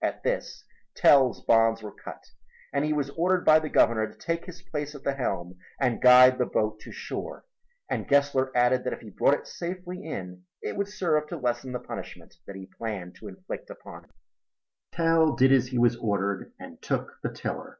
At 0.00 0.22
this 0.22 0.64
Tell's 0.94 1.42
bonds 1.42 1.82
were 1.82 1.92
cut 1.92 2.24
and 2.72 2.86
he 2.86 2.94
was 2.94 3.10
ordered 3.10 3.44
by 3.44 3.58
the 3.58 3.68
Governor 3.68 4.10
to 4.10 4.16
take 4.16 4.46
his 4.46 4.62
place 4.62 4.94
at 4.94 5.04
the 5.04 5.12
helm 5.12 5.58
and 5.78 6.00
guide 6.00 6.38
the 6.38 6.46
boat 6.46 6.80
to 6.80 6.90
shore, 6.90 7.44
and 7.86 8.08
Gessler 8.08 8.50
added 8.56 8.84
that 8.84 8.94
if 8.94 9.00
he 9.02 9.10
brought 9.10 9.34
it 9.34 9.46
safely 9.46 10.02
in 10.02 10.44
it 10.62 10.74
would 10.78 10.88
serve 10.88 11.26
to 11.28 11.36
lessen 11.36 11.72
the 11.72 11.80
punishment 11.80 12.34
that 12.46 12.56
he 12.56 12.64
planned 12.64 13.16
to 13.16 13.28
inflict 13.28 13.68
upon 13.68 14.04
him. 14.04 14.10
Tell 14.90 15.36
did 15.36 15.52
as 15.52 15.66
he 15.66 15.76
was 15.76 15.96
ordered 15.96 16.54
and 16.58 16.80
took 16.80 17.18
the 17.22 17.30
tiller. 17.30 17.78